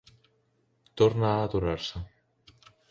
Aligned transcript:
Torna 1.01 1.29
a 1.33 1.37
aturar-se. 1.43 2.05